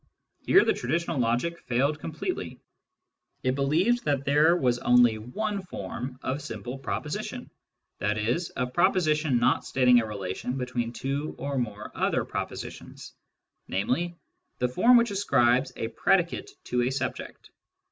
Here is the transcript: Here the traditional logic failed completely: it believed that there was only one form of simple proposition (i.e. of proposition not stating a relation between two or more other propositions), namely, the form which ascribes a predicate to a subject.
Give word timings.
Here 0.47 0.65
the 0.65 0.73
traditional 0.73 1.19
logic 1.19 1.59
failed 1.67 1.99
completely: 1.99 2.59
it 3.43 3.53
believed 3.53 4.03
that 4.05 4.25
there 4.25 4.55
was 4.57 4.79
only 4.79 5.19
one 5.19 5.61
form 5.61 6.17
of 6.23 6.41
simple 6.41 6.79
proposition 6.79 7.51
(i.e. 7.99 8.39
of 8.55 8.73
proposition 8.73 9.37
not 9.37 9.63
stating 9.63 9.99
a 9.99 10.07
relation 10.07 10.57
between 10.57 10.91
two 10.91 11.35
or 11.37 11.59
more 11.59 11.91
other 11.93 12.25
propositions), 12.25 13.13
namely, 13.67 14.15
the 14.57 14.69
form 14.69 14.97
which 14.97 15.11
ascribes 15.11 15.71
a 15.75 15.89
predicate 15.89 16.49
to 16.63 16.81
a 16.81 16.89
subject. 16.89 17.51